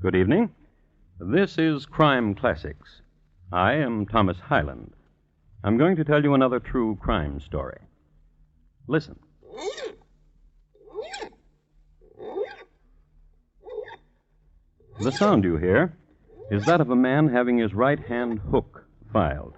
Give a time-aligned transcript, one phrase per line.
[0.00, 0.50] Good evening.
[1.18, 3.00] This is Crime Classics.
[3.50, 4.92] I am Thomas Hyland.
[5.64, 7.80] I'm going to tell you another true crime story.
[8.86, 9.18] Listen.
[15.00, 15.96] The sound you hear
[16.52, 19.54] is that of a man having his right hand hook filed.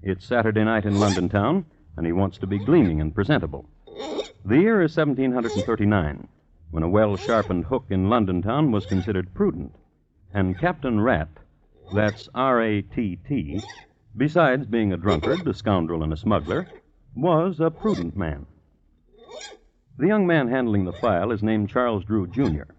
[0.00, 1.64] It's Saturday night in London town,
[1.96, 3.68] and he wants to be gleaming and presentable.
[4.44, 6.28] The year is 1739,
[6.72, 9.74] when a well sharpened hook in London town was considered prudent.
[10.32, 11.28] And Captain Rat,
[11.94, 13.60] that's R A T T,
[14.16, 16.66] besides being a drunkard, a scoundrel, and a smuggler,
[17.14, 18.46] was a prudent man.
[19.98, 22.72] The young man handling the file is named Charles Drew, Jr.,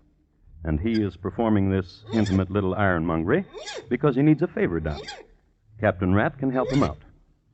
[0.63, 3.45] and he is performing this intimate little ironmongery
[3.89, 5.01] because he needs a favor done.
[5.79, 6.97] Captain Rat can help him out.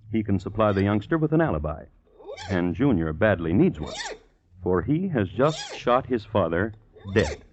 [0.10, 1.84] He can supply the youngster with an alibi,
[2.50, 3.94] and Junior badly needs one,
[4.64, 6.74] for he has just shot his father
[7.14, 7.44] dead.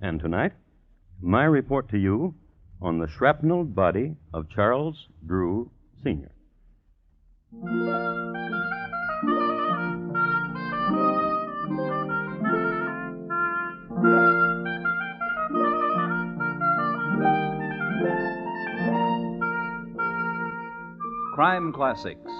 [0.00, 0.52] And tonight,
[1.20, 2.34] my report to you
[2.80, 5.70] on the shrapnelled body of Charles Drew,
[6.02, 6.30] Sr.
[21.34, 22.30] Crime Classics,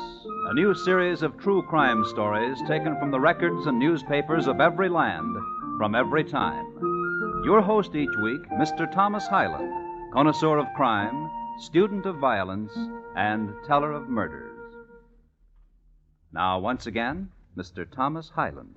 [0.47, 4.91] a new series of true crime stories taken from the records and newspapers of every
[4.91, 5.35] land,
[5.79, 6.67] from every time.
[7.47, 8.91] Your host each week, Mr.
[8.93, 9.73] Thomas Hyland,
[10.13, 12.73] connoisseur of crime, student of violence,
[13.17, 14.75] and teller of murders.
[16.31, 17.91] Now, once again, Mr.
[17.91, 18.75] Thomas Hyland.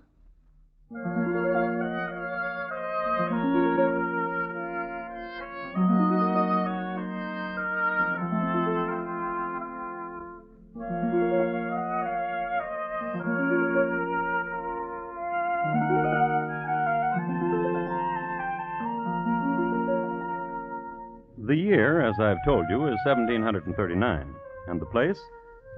[21.47, 24.35] The year, as I've told you, is 1739,
[24.67, 25.17] and the place,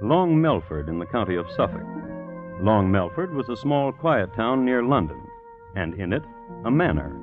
[0.01, 1.85] Long Melford in the county of Suffolk.
[2.59, 5.21] Long Melford was a small, quiet town near London,
[5.75, 6.23] and in it,
[6.65, 7.13] a manor,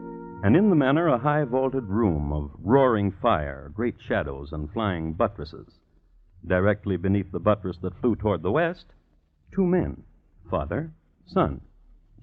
[0.44, 5.12] and in the manor, a high vaulted room of roaring fire, great shadows, and flying
[5.12, 5.66] buttresses.
[6.46, 8.86] Directly beneath the buttress that flew toward the west,
[9.52, 10.04] two men,
[10.48, 10.92] father,
[11.26, 11.62] son,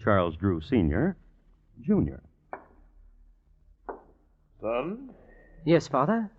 [0.02, 1.18] Charles Drew Sr.,
[1.81, 2.24] Jr.
[4.62, 5.12] Son,
[5.66, 6.29] Yes, Father?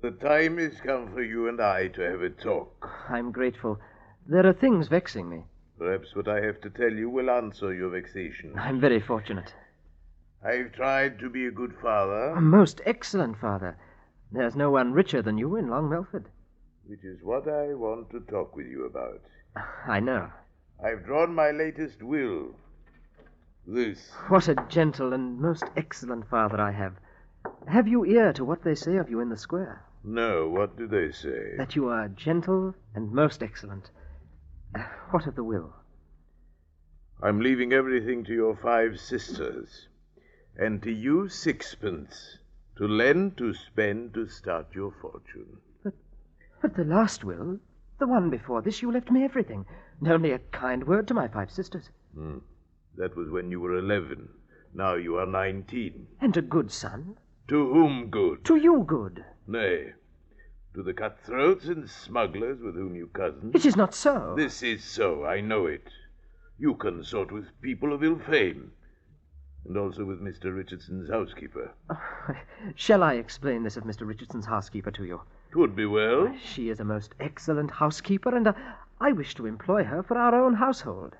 [0.00, 2.88] the time has come for you and I to have a talk.
[3.08, 3.80] I'm grateful.
[4.26, 5.44] There are things vexing me.
[5.78, 8.56] Perhaps what I have to tell you will answer your vexation.
[8.56, 9.52] I'm very fortunate.
[10.44, 13.76] I've tried to be a good father, A most excellent father.
[14.30, 16.26] There's no one richer than you in Long Melford.
[16.86, 19.20] which is what I want to talk with you about.
[19.88, 20.28] I know.
[20.84, 22.54] I've drawn my latest will.
[23.66, 24.10] This.
[24.28, 26.94] What a gentle and most excellent father I have.
[27.66, 29.84] Have you ear to what they say of you in the square?
[30.02, 31.56] No, what do they say?
[31.56, 33.90] That you are gentle and most excellent.
[34.74, 35.74] Uh, What of the will?
[37.22, 39.88] I'm leaving everything to your five sisters,
[40.56, 42.38] and to you sixpence,
[42.76, 45.58] to lend, to spend, to start your fortune.
[46.62, 47.60] But the last will,
[47.98, 49.66] the one before this, you left me everything,
[50.00, 51.90] and only a kind word to my five sisters.
[52.14, 52.38] Hmm.
[52.96, 54.28] That was when you were eleven.
[54.74, 56.06] Now you are nineteen.
[56.20, 57.16] And a good son.
[57.48, 58.44] To whom good?
[58.44, 59.24] To you good.
[59.46, 59.94] Nay,
[60.74, 63.52] to the cutthroats and smugglers with whom you cozen.
[63.54, 64.34] It is not so.
[64.36, 65.88] This is so, I know it.
[66.58, 68.72] You consort with people of ill fame,
[69.64, 70.54] and also with Mr.
[70.54, 71.72] Richardson's housekeeper.
[72.74, 74.06] Shall I explain this of Mr.
[74.06, 75.22] Richardson's housekeeper to you?
[75.50, 76.34] Twould be well.
[76.44, 78.52] She is a most excellent housekeeper, and uh,
[79.00, 81.16] I wish to employ her for our own household.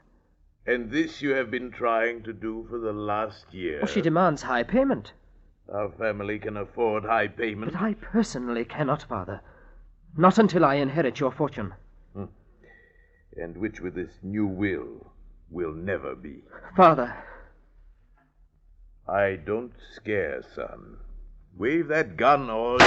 [0.67, 3.87] And this you have been trying to do for the last year.
[3.87, 5.15] She demands high payment,
[5.73, 7.73] Our family can afford high payment.
[7.73, 9.41] but I personally cannot, Father.
[10.17, 11.75] Not until I inherit your fortune.
[12.15, 12.25] Hmm.
[13.37, 15.13] And which with this new will
[15.51, 16.43] will never be.
[16.77, 17.15] Father,
[19.07, 20.99] I don't scare, son.
[21.57, 22.79] Wave that gun or.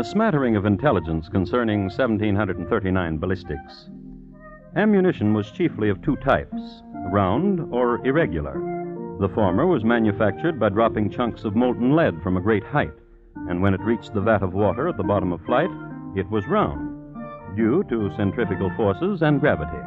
[0.00, 3.90] A smattering of intelligence concerning 1739 ballistics.
[4.74, 6.82] Ammunition was chiefly of two types
[7.12, 8.54] round or irregular.
[9.20, 12.94] The former was manufactured by dropping chunks of molten lead from a great height,
[13.50, 15.68] and when it reached the vat of water at the bottom of flight,
[16.16, 19.84] it was round, due to centrifugal forces and gravity.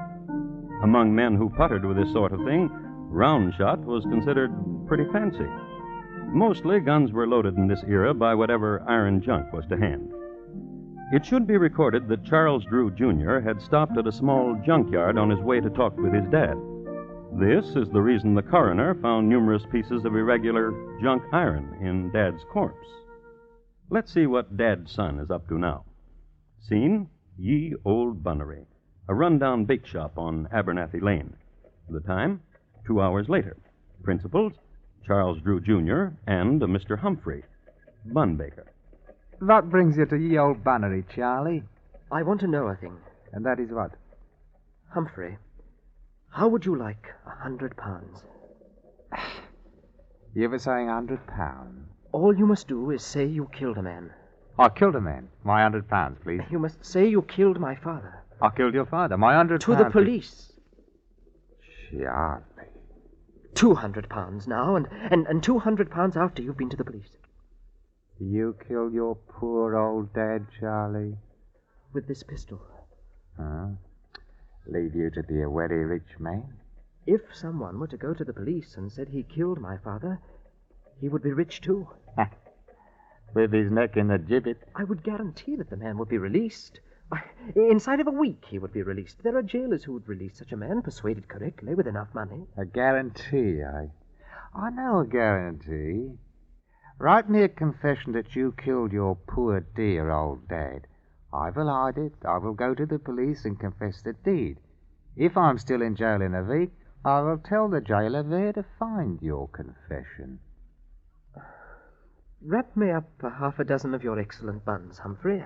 [0.83, 2.69] Among men who puttered with this sort of thing,
[3.09, 4.51] round shot was considered
[4.85, 5.49] pretty fancy.
[6.31, 10.11] Mostly, guns were loaded in this era by whatever iron junk was to hand.
[11.11, 13.39] It should be recorded that Charles Drew, Jr.
[13.39, 16.57] had stopped at a small junkyard on his way to talk with his dad.
[17.33, 20.71] This is the reason the coroner found numerous pieces of irregular
[21.01, 22.87] junk iron in Dad's corpse.
[23.89, 25.85] Let's see what Dad's son is up to now.
[26.59, 28.65] Scene Ye Old Bunnery,
[29.07, 31.35] a rundown bake shop on Abernathy Lane.
[31.89, 32.41] The time,
[32.85, 33.57] two hours later.
[34.03, 34.53] Principals,
[35.05, 36.97] Charles Drew, Jr., and a Mr.
[36.97, 37.43] Humphrey,
[38.07, 38.65] Bunbaker.
[39.41, 41.63] That brings you to ye old bannery, Charlie.
[42.11, 42.97] I want to know a thing.
[43.33, 43.91] And that is what?
[44.89, 45.37] Humphrey,
[46.29, 48.21] how would you like a hundred pounds?
[50.35, 51.91] You were saying a hundred pounds?
[52.11, 54.09] All you must do is say you killed a man.
[54.57, 55.29] I killed a man.
[55.43, 56.41] My hundred pounds, please.
[56.49, 58.23] You must say you killed my father.
[58.41, 59.15] I killed your father.
[59.15, 60.53] My hundred To pounds, the police.
[61.91, 62.07] Please.
[63.53, 67.17] £200 now, and, and, and £200 after you've been to the police.
[68.19, 71.17] You killed your poor old dad, Charlie?
[71.93, 72.61] With this pistol.
[73.37, 73.69] Huh?
[74.65, 76.53] Leave you to be a very rich man?
[77.05, 80.19] If someone were to go to the police and said he killed my father,
[81.01, 81.89] he would be rich too.
[83.33, 84.69] With his neck in the gibbet.
[84.75, 86.79] I would guarantee that the man would be released.
[87.55, 89.23] Inside of a week, he would be released.
[89.23, 92.47] There are jailers who would release such a man, persuaded correctly, with enough money.
[92.57, 93.91] A guarantee, I.
[94.55, 96.17] I know a guarantee.
[96.99, 100.87] Write me a confession that you killed your poor dear old dad.
[101.33, 102.13] I will hide it.
[102.23, 104.59] I will go to the police and confess the deed.
[105.15, 106.71] If I'm still in jail in a week,
[107.03, 110.39] I will tell the jailer where to find your confession.
[112.41, 115.43] Wrap me up a half a dozen of your excellent buns, Humphrey,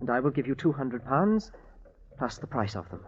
[0.00, 1.50] and I will give you two hundred pounds,
[2.16, 3.04] plus the price of them.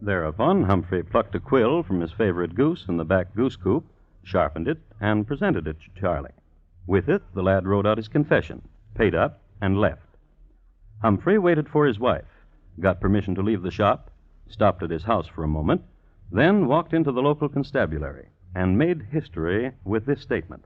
[0.00, 3.84] Thereupon, Humphrey plucked a quill from his favorite goose in the back goose coop,
[4.24, 6.30] sharpened it, and presented it to Charlie.
[6.86, 8.62] With it, the lad wrote out his confession,
[8.94, 10.02] paid up, and left.
[11.02, 12.24] Humphrey waited for his wife,
[12.80, 14.10] got permission to leave the shop,
[14.48, 15.82] stopped at his house for a moment,
[16.30, 20.64] then walked into the local constabulary and made history with this statement.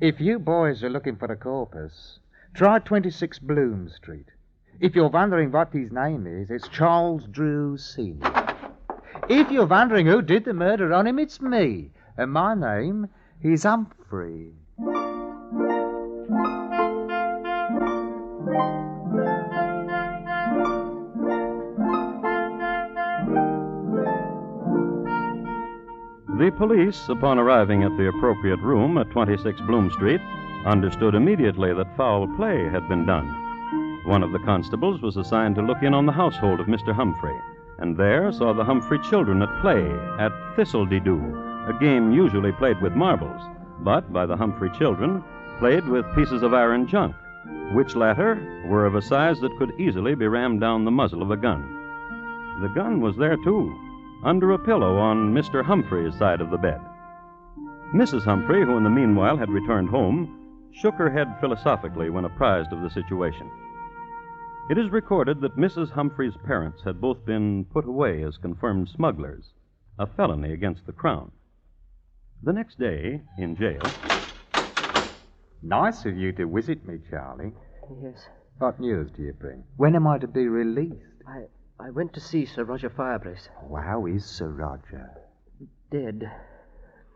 [0.00, 2.18] If you boys are looking for a corpus,
[2.54, 4.28] try 26 Bloom Street.
[4.80, 8.56] If you're wondering what his name is, it's Charles Drew Sr.
[9.28, 11.90] If you're wondering who did the murder on him, it's me.
[12.16, 13.08] And my name
[13.42, 14.52] is Humphrey.
[26.38, 30.22] The police, upon arriving at the appropriate room at 26 Bloom Street,
[30.64, 33.49] understood immediately that foul play had been done.
[34.04, 36.94] One of the constables was assigned to look in on the household of Mr.
[36.94, 37.36] Humphrey,
[37.78, 42.94] and there saw the Humphrey children at play at Thistle-de-doo, a game usually played with
[42.94, 43.42] marbles,
[43.80, 45.22] but by the Humphrey children
[45.58, 47.14] played with pieces of iron junk,
[47.72, 51.30] which latter were of a size that could easily be rammed down the muzzle of
[51.30, 51.62] a gun.
[52.62, 53.70] The gun was there, too,
[54.24, 55.62] under a pillow on Mr.
[55.62, 56.80] Humphrey's side of the bed.
[57.94, 58.24] Mrs.
[58.24, 62.80] Humphrey, who in the meanwhile had returned home, shook her head philosophically when apprised of
[62.80, 63.50] the situation.
[64.70, 65.90] It is recorded that Mrs.
[65.90, 69.52] Humphrey's parents had both been put away as confirmed smugglers,
[69.98, 71.32] a felony against the Crown.
[72.44, 73.80] The next day, in jail,
[75.60, 77.52] Nice of you to visit me, Charlie.
[78.00, 78.28] Yes.
[78.58, 79.64] What news do you bring?
[79.76, 81.24] When am I to be released?
[81.26, 81.46] I
[81.80, 83.48] I went to see Sir Roger Firebrace.
[83.76, 85.10] How is Sir Roger?
[85.90, 86.30] Dead.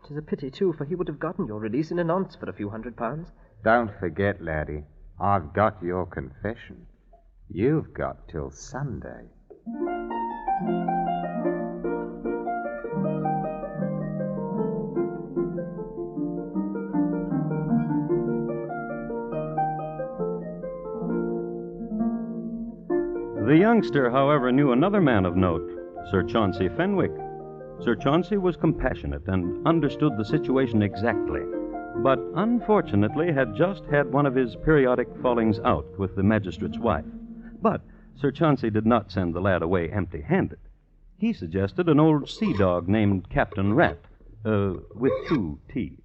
[0.05, 2.49] Tis a pity, too, for he would have gotten your release in a nonce for
[2.49, 3.29] a few hundred pounds.
[3.63, 4.83] Don't forget, laddie,
[5.21, 6.87] I've got your confession.
[7.51, 9.29] You've got till Sunday.
[23.45, 25.69] The youngster, however, knew another man of note,
[26.09, 27.11] Sir Chauncey Fenwick.
[27.79, 31.41] Sir Chauncey was compassionate and understood the situation exactly,
[31.97, 37.05] but unfortunately had just had one of his periodic fallings out with the magistrate's wife.
[37.65, 37.81] But
[38.15, 40.59] Sir Chauncey did not send the lad away empty handed.
[41.17, 43.97] He suggested an old sea dog named Captain Rat,
[44.45, 45.97] uh, with two T's.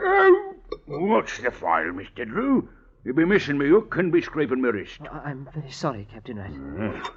[0.00, 0.54] Oh,
[0.86, 2.26] what's the file, Mr.
[2.26, 2.68] Drew?
[3.04, 4.98] You be missing me hook and be scraping my wrist.
[5.12, 7.06] I- I'm very sorry, Captain Rat.
[7.06, 7.10] Uh,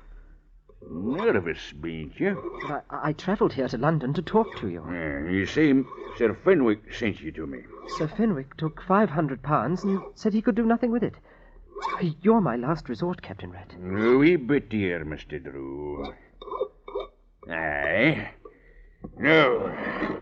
[0.88, 2.62] Nervous, bean't you?
[2.68, 4.86] But I, I travelled here to London to talk to you.
[4.88, 5.84] Yeah, you see,
[6.18, 7.62] Sir Fenwick sent you to me.
[7.98, 11.16] Sir Fenwick took five hundred pounds and said he could do nothing with it.
[12.22, 13.74] You're my last resort, Captain Rat.
[13.74, 15.42] A wee bit, dear, Mr.
[15.44, 16.14] Drew.
[17.50, 18.30] Aye.
[19.18, 20.22] Now,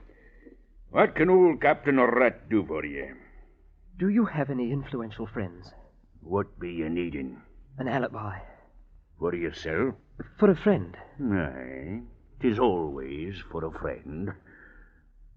[0.92, 3.16] what can old Captain Rat do for you?
[3.98, 5.72] Do you have any influential friends?
[6.22, 7.42] What be you needing?
[7.78, 8.40] An alibi.
[9.20, 9.96] For yourself?
[10.40, 10.96] For a friend.
[11.22, 12.02] Aye.
[12.40, 14.32] Tis always for a friend.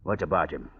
[0.02, 0.70] What about him?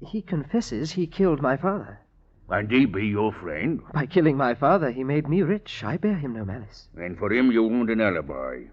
[0.00, 2.00] He confesses he killed my father.
[2.50, 3.82] And he be your friend?
[3.92, 5.84] By killing my father, he made me rich.
[5.84, 6.88] I bear him no malice.
[6.96, 8.64] And for him you want an alibi.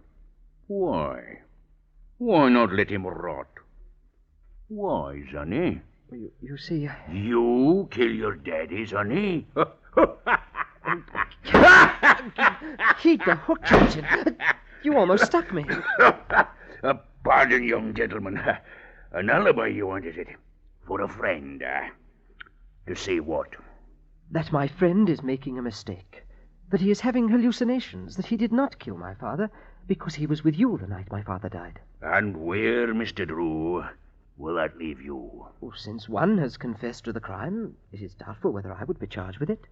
[0.67, 1.39] Why?
[2.17, 3.47] Why not let him rot?
[4.69, 5.81] Why, sonny?
[6.11, 6.95] You, you see, I...
[7.11, 9.45] You kill your daddy, sonny?
[13.01, 14.37] Keep the hook, Captain.
[14.83, 15.65] You almost stuck me.
[17.23, 18.39] pardon, young gentleman.
[19.11, 20.29] An alibi you want, is it?
[20.87, 21.89] For a friend, uh?
[22.87, 23.49] To say what?
[24.31, 26.23] That my friend is making a mistake.
[26.69, 28.15] That he is having hallucinations.
[28.15, 29.49] That he did not kill my father
[29.87, 31.79] because he was with you the night my father died.
[32.01, 33.27] And where, Mr.
[33.27, 33.85] Drew,
[34.37, 35.45] will that leave you?
[35.61, 39.07] Oh, since one has confessed to the crime, it is doubtful whether I would be
[39.07, 39.65] charged with it.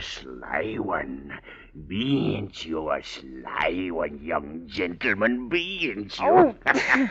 [0.00, 1.38] Sly one.
[1.86, 5.48] Bean't you a sly one, young gentleman?
[5.48, 6.26] Bean't you?
[6.26, 6.54] Oh.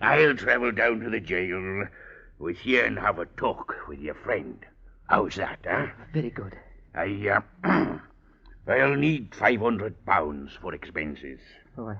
[0.00, 1.86] I'll travel down to the jail
[2.38, 4.64] with you and have a talk with your friend.
[5.10, 5.86] How's that, huh?
[6.12, 6.56] Very good.
[6.94, 7.64] I, uh,
[8.68, 11.40] I'll need 500 pounds for expenses.
[11.76, 11.96] Oh, I,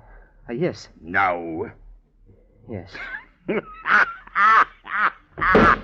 [0.49, 1.65] uh, yes, Now.
[2.69, 2.89] yes.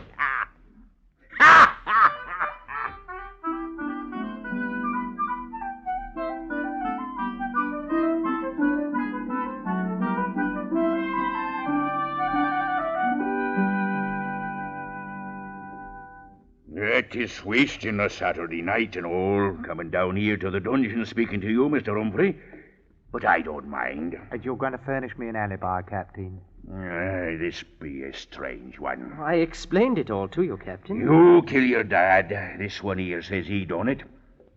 [17.09, 21.39] It is wasting a Saturday night and all, coming down here to the dungeon speaking
[21.39, 21.97] to you, Mr.
[21.97, 22.37] Humphrey.
[23.13, 24.19] But I don't mind.
[24.29, 26.41] And you're going to furnish me an alibi, Captain?
[26.69, 29.17] Ah, this be a strange one.
[29.21, 30.99] I explained it all to you, Captain.
[30.99, 32.57] You kill your dad.
[32.59, 34.03] This one here says he done it.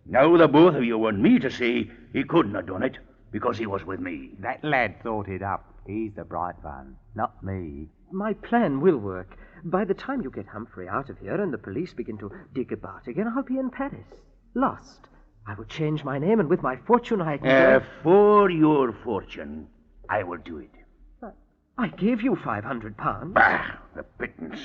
[0.05, 2.97] Now the both of you want me to say he couldn't have done it
[3.31, 4.31] because he was with me.
[4.39, 5.73] That lad thought it up.
[5.87, 7.87] He's the bright one, not me.
[8.11, 9.37] My plan will work.
[9.63, 12.71] By the time you get Humphrey out of here and the police begin to dig
[12.71, 14.07] about again, I'll be in Paris.
[14.55, 15.01] Lost.
[15.47, 17.47] I will change my name, and with my fortune I can.
[17.47, 19.67] Uh, go- for your fortune,
[20.09, 20.69] I will do it.
[21.77, 23.33] I gave you five hundred pounds.
[23.33, 23.65] Bah,
[23.95, 24.59] the pittance.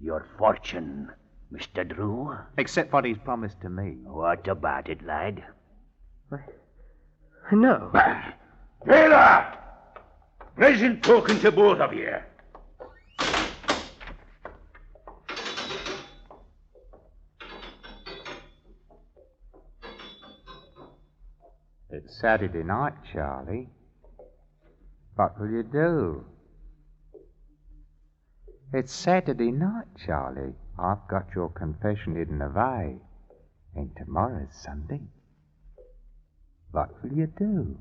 [0.00, 1.10] Your fortune,
[1.52, 1.86] Mr.
[1.86, 2.34] Drew.
[2.56, 3.98] Except what he's promised to me.
[4.04, 5.44] What about it, lad?
[7.52, 7.90] No.
[7.92, 8.32] Bah.
[8.88, 9.58] Taylor!
[10.60, 12.16] Pleasant talking to both of you.
[21.88, 23.70] It's Saturday night, Charlie.
[25.14, 26.26] What will you do?
[28.74, 30.52] It's Saturday night, Charlie.
[30.78, 32.98] I've got your confession hidden away.
[33.74, 35.00] And tomorrow's Sunday.
[36.70, 37.78] What will you do?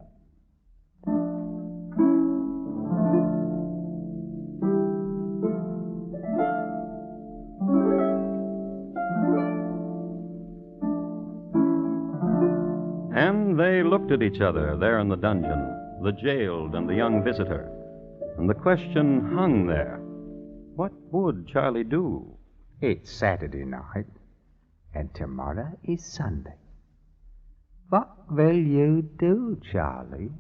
[14.29, 17.71] Each other there in the dungeon, the jailed and the young visitor.
[18.37, 19.99] And the question hung there
[20.75, 22.37] what would Charlie do?
[22.79, 24.05] It's Saturday night,
[24.93, 26.55] and tomorrow is Sunday.
[27.89, 30.31] What will you do, Charlie?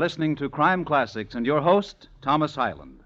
[0.00, 3.00] Are listening to Crime Classics and your host, Thomas Hyland.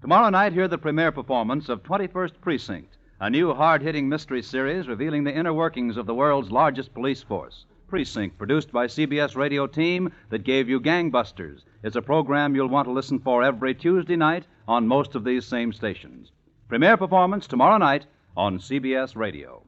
[0.00, 4.86] Tomorrow night, hear the premiere performance of 21st Precinct, a new hard hitting mystery series
[4.86, 7.66] revealing the inner workings of the world's largest police force.
[7.88, 12.86] Precinct, produced by CBS radio team that gave you Gangbusters, is a program you'll want
[12.86, 16.30] to listen for every Tuesday night on most of these same stations.
[16.68, 19.64] Premiere performance tomorrow night on CBS Radio.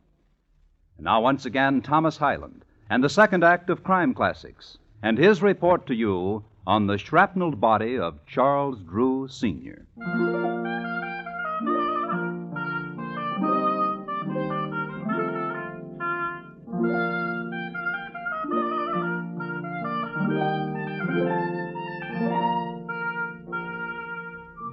[0.98, 5.42] And now, once again, Thomas Hyland and the second act of Crime Classics and his
[5.42, 9.86] report to you on the shrapnelled body of Charles Drew, Sr.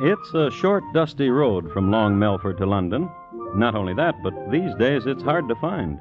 [0.04, 3.10] It's a short, dusty road from Long Melford to London.
[3.54, 6.00] Not only that, but these days it's hard to find.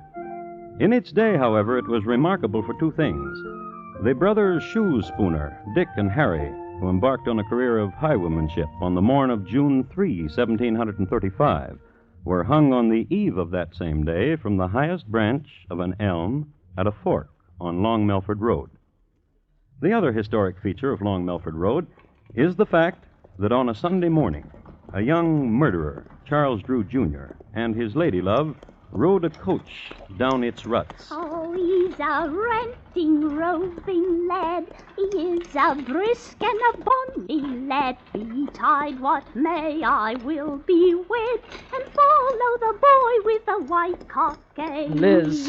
[0.78, 3.60] In its day, however, it was remarkable for two things.
[4.02, 8.94] The brothers Shoe Spooner, Dick and Harry, who embarked on a career of highwaymanship on
[8.94, 11.78] the morn of June 3, 1735,
[12.24, 15.96] were hung on the eve of that same day from the highest branch of an
[16.00, 17.28] elm at a fork
[17.60, 18.70] on Long Melford Road.
[19.82, 21.86] The other historic feature of Long Melford Road
[22.34, 23.04] is the fact
[23.38, 24.50] that on a Sunday morning,
[24.94, 28.56] a young murderer, Charles Drew, Jr., and his lady love
[28.92, 31.08] rode a coach down its ruts.
[31.10, 34.66] Oh, he's a ranting, roving lad.
[34.96, 37.96] He is a brisk and a bonny lad.
[38.12, 41.40] Betide what may, I will be wed
[41.74, 44.90] and follow the boy with the white cockade.
[44.90, 45.48] Liz.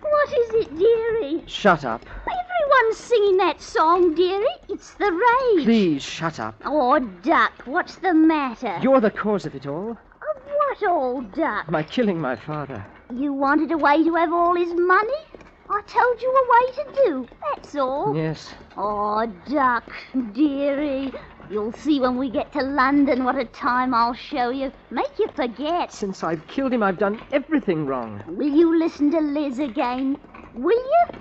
[0.00, 1.42] What is it, dearie?
[1.46, 2.04] Shut up.
[2.26, 4.46] Everyone's singing that song, dearie.
[4.68, 5.64] It's the rage.
[5.64, 6.60] Please shut up.
[6.64, 8.78] Oh, Duck, what's the matter?
[8.82, 9.90] You're the cause of it all.
[9.90, 11.70] Of what, old Duck?
[11.70, 12.84] By killing my father.
[13.12, 15.22] You wanted a way to have all his money?
[15.68, 18.14] I told you a way to do, that's all.
[18.14, 18.54] Yes.
[18.76, 19.82] Oh, Duck,
[20.32, 21.12] dearie.
[21.50, 24.70] You'll see when we get to London what a time I'll show you.
[24.90, 25.92] Make you forget.
[25.92, 28.22] Since I've killed him, I've done everything wrong.
[28.28, 30.16] Will you listen to Liz again?
[30.54, 31.18] Will you?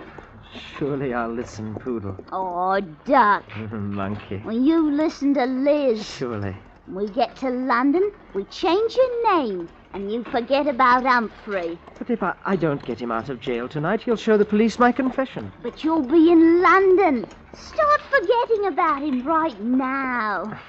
[0.78, 2.16] Surely I'll listen, Poodle.
[2.32, 3.44] Oh, Duck.
[3.72, 4.38] Monkey.
[4.44, 6.56] When you listen to Liz, Surely.
[6.86, 11.78] when we get to London, we change your name and you forget about Humphrey.
[11.98, 14.80] But if I, I don't get him out of jail tonight, he'll show the police
[14.80, 15.52] my confession.
[15.62, 17.28] But you'll be in London.
[17.54, 20.60] Start forgetting about him right now.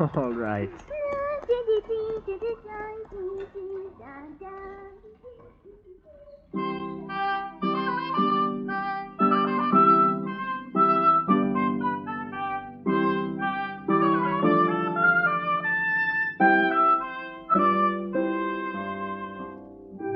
[0.14, 0.70] All right.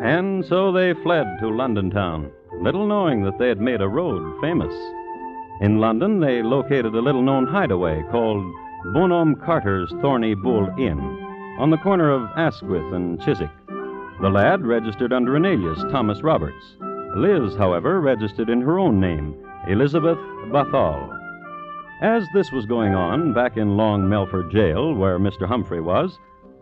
[0.05, 4.39] And so they fled to London town, little knowing that they had made a road
[4.43, 4.75] famous.
[5.63, 8.45] In London, they located a little known hideaway called
[8.93, 10.99] Bonhomme Carter's Thorny Bull Inn
[11.59, 13.49] on the corner of Asquith and Chiswick.
[14.21, 16.77] The lad registered under an alias, Thomas Roberts.
[17.17, 19.35] Liz, however, registered in her own name,
[19.69, 20.19] Elizabeth
[20.53, 21.19] Bathal.
[22.03, 25.49] As this was going on back in Long Melford Jail, where Mr.
[25.49, 26.19] Humphrey was,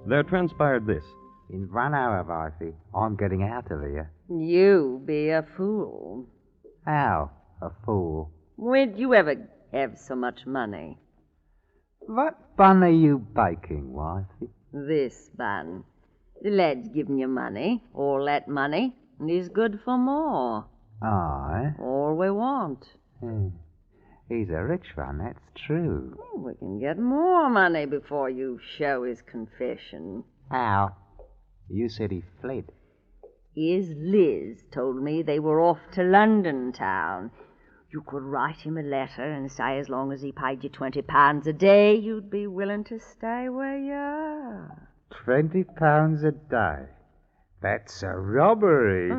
[0.06, 1.04] there transpired this.
[1.52, 4.10] In one hour, Wifey, I'm getting out of here.
[4.30, 6.24] You be a fool.
[6.86, 7.30] How?
[7.60, 8.30] A fool.
[8.56, 9.36] When'd you ever
[9.70, 10.96] have so much money?
[12.06, 14.48] What bun are you baking, Wifey?
[14.72, 15.84] This bun.
[16.40, 20.64] The lad's given you money, all that money, and he's good for more.
[21.02, 21.74] Aye.
[21.78, 22.86] All we want.
[23.20, 23.48] Hmm.
[24.26, 26.16] He's a rich one, that's true.
[26.34, 30.24] We can get more money before you show his confession.
[30.50, 30.96] How?
[31.68, 32.72] You said he fled.
[33.54, 37.30] His Liz told me they were off to London town.
[37.90, 41.02] You could write him a letter and say as long as he paid you twenty
[41.02, 44.88] pounds a day, you'd be willing to stay where you are.
[45.10, 46.86] Twenty pounds a day.
[47.60, 49.10] That's a robbery.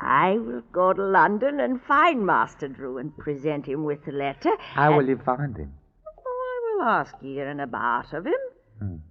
[0.00, 4.56] I will go to London and find Master Drew and present him with the letter.
[4.58, 5.74] How will you find him?
[6.76, 9.02] I will ask hearing about of him.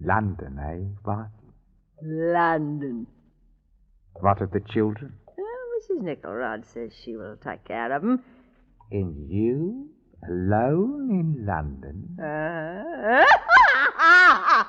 [0.00, 1.30] London, eh, Wifey?
[2.02, 3.06] London.
[4.20, 5.14] What of the children?
[5.38, 6.02] Oh, Mrs.
[6.02, 8.22] Nickelrod says she will take care of of 'em.
[8.90, 9.88] And you?
[10.28, 12.16] Alone in London?
[14.00, 14.64] Uh,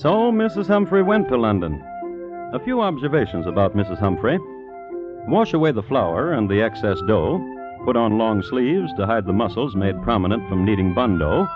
[0.00, 0.66] So Mrs.
[0.66, 1.78] Humphrey went to London.
[2.54, 3.98] A few observations about Mrs.
[3.98, 4.38] Humphrey.
[5.28, 7.38] Wash away the flour and the excess dough.
[7.84, 11.46] Put on long sleeves to hide the muscles made prominent from kneading bun dough.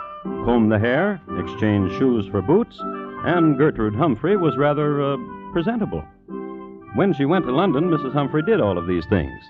[0.44, 2.76] Comb the hair, exchange shoes for boots,
[3.24, 5.16] and Gertrude Humphrey was rather uh,
[5.54, 6.04] presentable.
[6.96, 8.12] When she went to London, Mrs.
[8.12, 9.42] Humphrey did all of these things,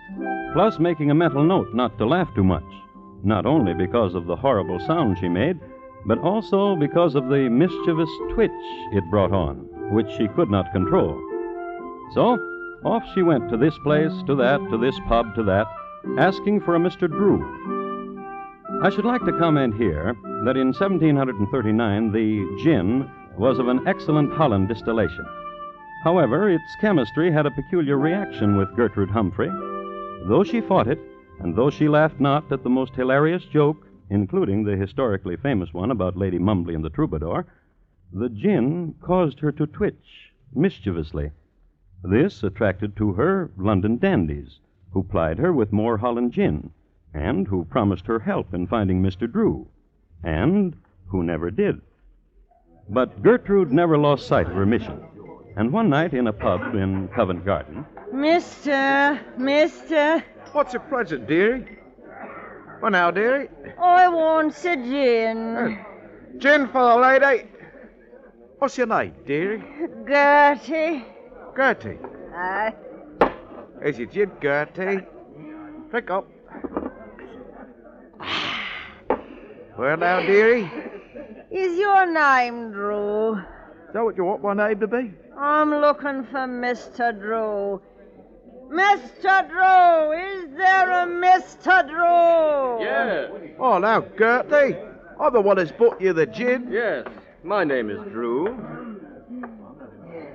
[0.52, 2.62] plus making a mental note not to laugh too much,
[3.24, 5.58] not only because of the horrible sound she made,
[6.06, 8.50] but also because of the mischievous twitch
[8.92, 9.56] it brought on,
[9.92, 11.20] which she could not control.
[12.14, 12.38] So,
[12.84, 15.66] Off she went to this place, to that, to this pub, to that,
[16.18, 17.08] asking for a Mr.
[17.08, 17.40] Drew.
[18.82, 20.14] I should like to comment here
[20.44, 25.24] that in 1739 the gin was of an excellent Holland distillation.
[26.02, 29.48] However, its chemistry had a peculiar reaction with Gertrude Humphrey.
[30.28, 30.98] Though she fought it,
[31.40, 35.90] and though she laughed not at the most hilarious joke, including the historically famous one
[35.90, 37.46] about Lady Mumbly and the troubadour,
[38.12, 41.30] the gin caused her to twitch mischievously.
[42.02, 44.58] This attracted to her London dandies,
[44.92, 46.70] who plied her with more Holland gin,
[47.12, 49.30] and who promised her help in finding Mr.
[49.30, 49.66] Drew,
[50.22, 51.80] and who never did.
[52.88, 55.02] But Gertrude never lost sight of her mission,
[55.56, 61.78] and one night in a pub in Covent Garden, Mister, mister, What's your present, dearie?
[62.80, 63.48] Well, now, dearie.
[63.78, 65.78] I wants a gin.
[66.38, 67.48] Gin for the lady.
[68.58, 69.62] What's your name, dearie?
[70.06, 71.04] Gertie.
[71.56, 71.98] Gertie.
[72.34, 72.74] Aye.
[73.80, 75.06] Here's your gin, Gertie.
[75.90, 76.28] Drink up.
[79.78, 80.70] Well, now, dearie.
[81.50, 83.34] Is your name Drew?
[83.36, 85.12] Is that what you want my name to be?
[85.38, 87.18] I'm looking for Mr.
[87.18, 87.80] Drew.
[88.70, 89.48] Mr.
[89.48, 91.86] Drew, is there a Mr.
[91.88, 92.84] Drew?
[92.84, 94.76] Yes, Oh, now, Gertie.
[95.20, 96.68] I'm the one that's bought you the gin.
[96.70, 97.06] yes.
[97.44, 98.46] My name is Drew.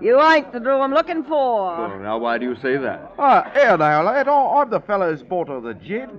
[0.00, 1.76] you ain't the Drew I'm looking for.
[1.76, 3.14] Oh, now, why do you say that?
[3.18, 4.28] Ah, here now, lad.
[4.28, 6.10] I- I'm the fellow who's bought her the gin.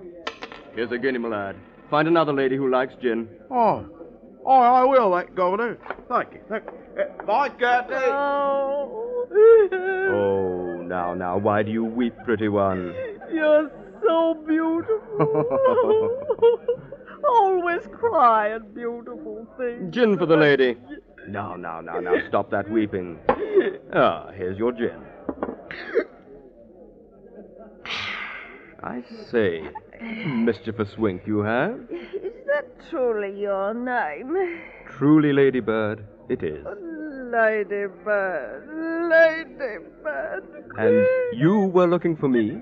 [0.76, 1.56] Here's a guinea, my lad.
[1.90, 3.30] Find another lady who likes gin.
[3.52, 3.86] Oh,
[4.46, 5.78] oh, I will, that governor.
[6.10, 6.40] Thank you.
[6.50, 6.72] Thank you.
[7.26, 7.94] Bye, Gertie.
[7.94, 9.00] Oh,
[10.12, 12.94] Oh, now, now, why do you weep, pretty one?
[13.32, 13.72] you're
[14.06, 16.28] so beautiful.
[17.28, 19.94] Always crying beautiful things.
[19.94, 20.78] Gin for the lady.
[21.28, 23.18] Now, now, now, now, stop that weeping.
[23.94, 25.02] Ah, here's your gin.
[28.84, 29.02] I
[29.32, 29.64] say,
[30.28, 31.80] mischievous wink you have.
[31.90, 34.60] Is that truly your name?
[34.90, 36.64] Truly, Ladybird, it is.
[37.34, 38.68] Ladybird,
[39.10, 40.44] Ladybird.
[40.78, 42.62] And you were looking for me?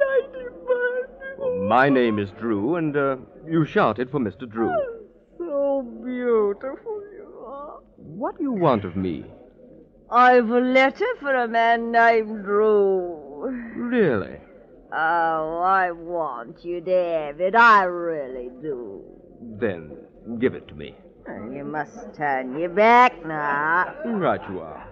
[0.00, 1.68] Ladybird.
[1.68, 3.16] My name is Drew, and uh,
[3.46, 4.48] you shouted for Mr.
[4.50, 4.70] Drew.
[5.38, 7.78] So beautiful you are.
[7.96, 9.24] What do you want of me?
[10.10, 13.48] I've a letter for a man named Drew.
[13.76, 14.38] Really?
[14.92, 17.56] Oh, I want you, David.
[17.56, 19.02] I really do.
[19.40, 19.96] Then
[20.38, 20.94] give it to me.
[21.26, 23.94] Oh, you must turn your back now.
[24.04, 24.86] Right you are.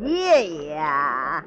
[0.00, 1.42] Yeah.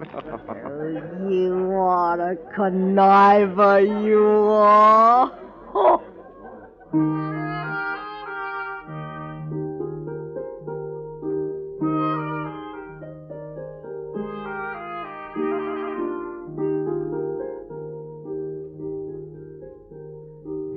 [0.48, 5.32] oh, you are a conniver, you are.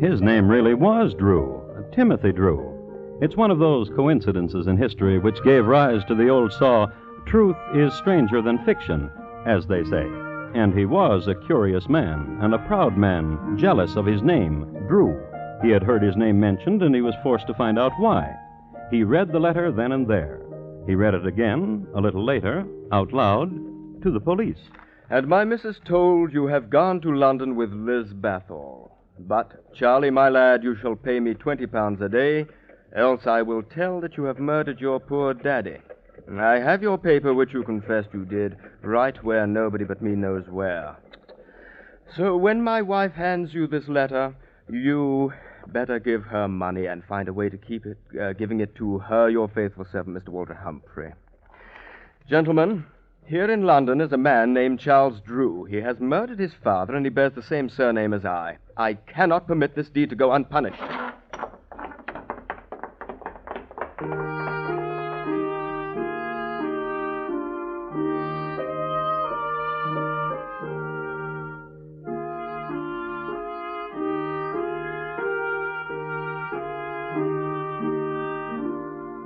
[0.01, 1.58] His name really was Drew,
[1.99, 3.19] Timothy Drew.
[3.21, 6.87] It's one of those coincidences in history which gave rise to the old saw,
[7.27, 9.11] truth is stranger than fiction,
[9.45, 10.07] as they say.
[10.55, 15.21] And he was a curious man, and a proud man, jealous of his name, Drew.
[15.61, 18.33] He had heard his name mentioned, and he was forced to find out why.
[18.93, 20.41] He read the letter then and there.
[20.87, 23.51] He read it again, a little later, out loud,
[24.05, 24.71] to the police.
[25.11, 28.78] And my missus told you have gone to London with Liz Bathall.
[29.21, 32.47] But, Charlie, my lad, you shall pay me twenty pounds a day,
[32.95, 35.79] else I will tell that you have murdered your poor daddy.
[36.31, 40.49] I have your paper, which you confessed you did, right where nobody but me knows
[40.49, 40.97] where.
[42.17, 44.35] So when my wife hands you this letter,
[44.71, 45.33] you
[45.69, 48.99] better give her money and find a way to keep it, uh, giving it to
[48.99, 50.29] her, your faithful servant, Mr.
[50.31, 51.13] Walter Humphrey.
[52.29, 52.85] Gentlemen,
[53.29, 55.65] here in London is a man named Charles Drew.
[55.65, 58.57] He has murdered his father, and he bears the same surname as I.
[58.77, 60.81] I cannot permit this deed to go unpunished.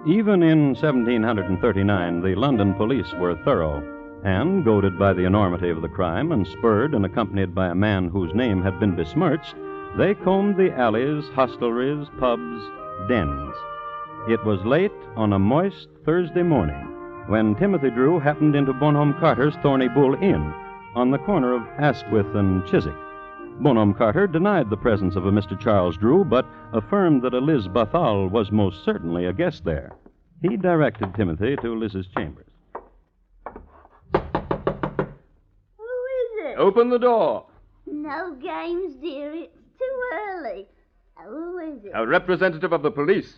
[0.04, 3.80] Even in 1739, the London police were thorough,
[4.24, 8.08] and, goaded by the enormity of the crime and spurred and accompanied by a man
[8.08, 9.54] whose name had been besmirched,
[9.96, 12.62] they combed the alleys, hostelries, pubs,
[13.08, 13.54] dens.
[14.28, 16.88] It was late on a moist Thursday morning
[17.28, 20.52] when Timothy Drew happened into Bonhomme Carter's Thorny Bull Inn
[20.96, 22.96] on the corner of Asquith and Chiswick.
[23.62, 25.58] Bonhomme Carter denied the presence of a Mr.
[25.58, 29.92] Charles Drew, but affirmed that a Liz Bathal was most certainly a guest there.
[30.42, 32.50] He directed Timothy to Liz's chambers.
[34.14, 34.20] Who
[35.78, 36.58] is it?
[36.58, 37.46] Open the door.
[37.86, 39.32] No games, dear.
[39.32, 40.66] It's too early.
[41.24, 41.92] Who is it?
[41.94, 43.36] A representative of the police.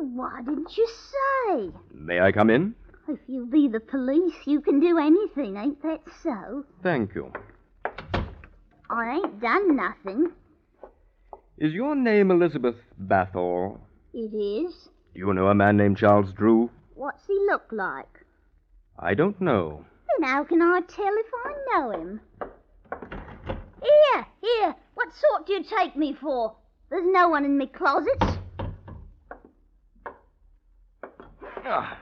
[0.00, 1.70] Why didn't you say?
[1.94, 2.74] May I come in?
[3.10, 6.66] If you be the police, you can do anything, ain't that so?
[6.82, 7.32] Thank you.
[8.90, 10.32] I ain't done nothing.
[11.56, 13.78] Is your name Elizabeth Bathor?
[14.12, 14.90] It is.
[15.14, 16.68] Do you know a man named Charles Drew?
[16.96, 18.26] What's he look like?
[18.98, 19.86] I don't know.
[20.18, 22.20] Then how can I tell if I know him?
[23.82, 24.74] Here, here.
[24.94, 26.54] What sort do you take me for?
[26.90, 28.38] There's no one in me closets.
[31.64, 31.98] Ah.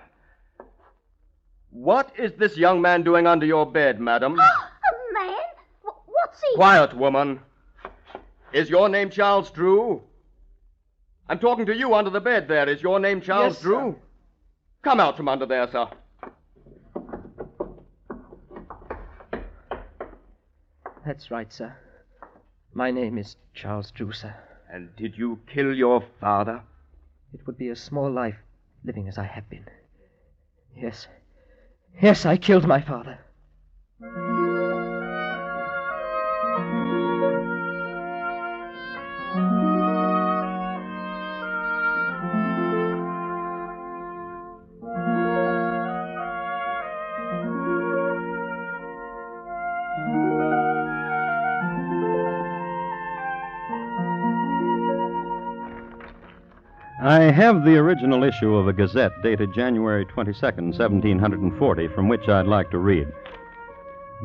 [1.76, 4.40] What is this young man doing under your bed, madam?
[4.40, 5.34] Oh, a man?
[6.06, 6.54] What's he?
[6.56, 7.40] Quiet, woman.
[8.54, 10.02] Is your name Charles Drew?
[11.28, 12.66] I'm talking to you under the bed there.
[12.66, 13.92] Is your name Charles Yes, Drew?
[13.92, 13.98] sir.
[14.84, 15.88] Come out from under there, sir.
[21.04, 21.76] That's right, sir.
[22.72, 24.34] My name is Charles Drew, sir.
[24.72, 26.62] And did you kill your father?
[27.34, 28.36] It would be a small life
[28.82, 29.66] living as I have been.
[30.74, 31.06] Yes.
[32.00, 33.18] Yes, I killed my father.
[57.36, 62.70] Have the original issue of a Gazette dated January 22nd, 1740, from which I'd like
[62.70, 63.12] to read.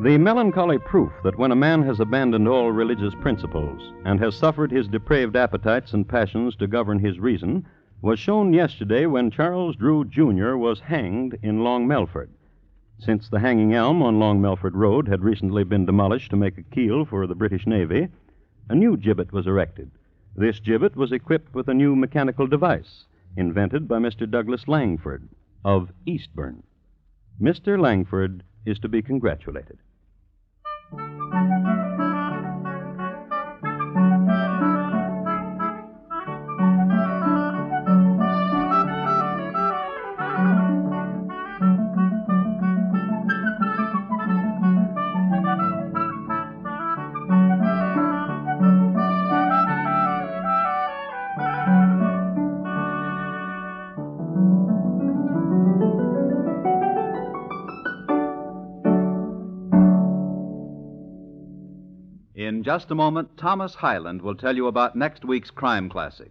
[0.00, 4.70] The melancholy proof that when a man has abandoned all religious principles and has suffered
[4.70, 7.66] his depraved appetites and passions to govern his reason
[8.00, 10.56] was shown yesterday when Charles Drew, Jr.
[10.56, 12.30] was hanged in Long Melford.
[12.98, 16.62] Since the hanging elm on Long Melford Road had recently been demolished to make a
[16.62, 18.08] keel for the British Navy,
[18.70, 19.90] a new gibbet was erected.
[20.34, 23.04] This gibbet was equipped with a new mechanical device
[23.36, 24.30] invented by Mr.
[24.30, 25.28] Douglas Langford
[25.64, 26.62] of Eastburn.
[27.40, 27.78] Mr.
[27.78, 29.78] Langford is to be congratulated.
[62.62, 66.30] In just a moment, Thomas Hyland will tell you about next week's crime classic.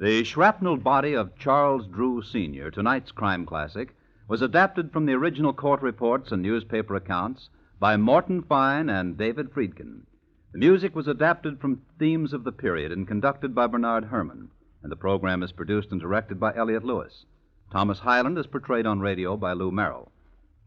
[0.00, 3.94] The shrapnel body of Charles Drew, Sr., tonight's crime classic,
[4.26, 9.52] was adapted from the original court reports and newspaper accounts by Morton Fine and David
[9.52, 10.02] Friedkin.
[10.50, 14.50] The music was adapted from themes of the period and conducted by Bernard Herrmann,
[14.82, 17.24] and the program is produced and directed by Elliott Lewis.
[17.70, 20.10] Thomas Hyland is portrayed on radio by Lou Merrill.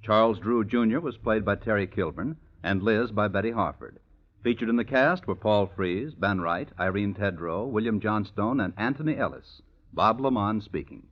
[0.02, 1.00] Charles Drew, Jr.
[1.00, 4.00] was played by Terry Kilburn, and Liz by Betty Harford.
[4.44, 9.18] Featured in the cast were Paul Frees, Ben Wright, Irene Tedrow, William Johnstone, and Anthony
[9.18, 9.62] Ellis.
[9.94, 11.04] Bob LeMond speaking.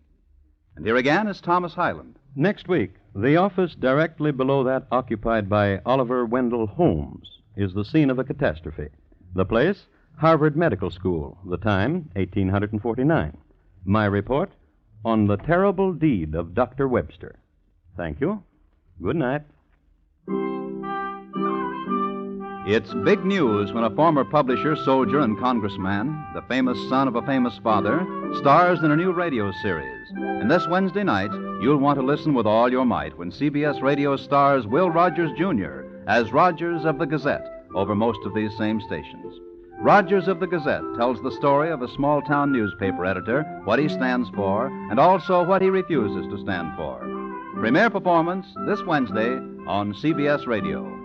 [0.75, 2.17] And here again is Thomas Hyland.
[2.35, 8.09] Next week, the office directly below that occupied by Oliver Wendell Holmes is the scene
[8.09, 8.89] of a catastrophe.
[9.33, 9.85] The place,
[10.17, 11.37] Harvard Medical School.
[11.49, 13.37] The time, 1849.
[13.85, 14.51] My report,
[15.05, 16.87] on the terrible deed of Dr.
[16.87, 17.39] Webster.
[17.95, 18.43] Thank you.
[19.01, 19.43] Good night.
[22.67, 27.21] It's big news when a former publisher, soldier, and congressman, the famous son of a
[27.23, 28.05] famous father,
[28.37, 30.11] stars in a new radio series.
[30.15, 34.15] And this Wednesday night, you'll want to listen with all your might when CBS Radio
[34.15, 35.85] stars Will Rogers Jr.
[36.05, 39.39] as Rogers of the Gazette over most of these same stations.
[39.79, 43.89] Rogers of the Gazette tells the story of a small town newspaper editor, what he
[43.89, 46.99] stands for, and also what he refuses to stand for.
[47.55, 51.00] Premiere performance this Wednesday on CBS Radio.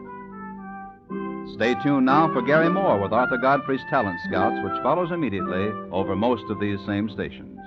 [1.54, 6.16] Stay tuned now for Garry Moore with Arthur Godfrey's Talent Scouts, which follows immediately over
[6.16, 7.58] most of these same stations.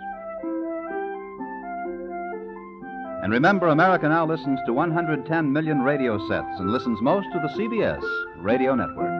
[3.23, 7.49] And remember, America now listens to 110 million radio sets and listens most to the
[7.59, 8.03] CBS
[8.43, 9.18] Radio Network.